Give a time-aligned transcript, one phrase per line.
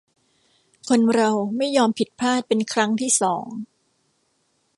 [0.87, 3.47] คนเราไม่ยอมผิดพลาดเป็นครั้งที่สอง